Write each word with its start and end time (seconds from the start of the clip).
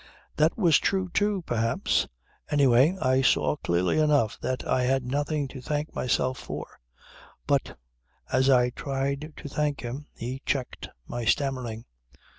"That 0.37 0.57
was 0.57 0.79
true 0.79 1.09
too, 1.09 1.43
perhaps. 1.43 2.07
Anyway 2.49 2.97
I 2.99 3.21
saw 3.21 3.55
clearly 3.57 3.99
enough 3.99 4.39
that 4.41 4.65
I 4.67 4.81
had 4.81 5.05
nothing 5.05 5.47
to 5.49 5.61
thank 5.61 5.93
myself 5.93 6.39
for. 6.39 6.79
But 7.45 7.77
as 8.31 8.49
I 8.49 8.71
tried 8.71 9.31
to 9.37 9.47
thank 9.47 9.81
him, 9.81 10.07
he 10.15 10.41
checked 10.43 10.89
my 11.05 11.23
stammering. 11.25 11.85